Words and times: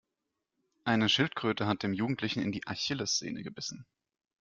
Eine 0.83 1.09
Schildkröte 1.09 1.67
hat 1.67 1.83
dem 1.83 1.93
Jugendlichen 1.93 2.41
in 2.41 2.51
die 2.51 2.65
Achillessehne 2.65 3.43
gebissen. 3.43 3.85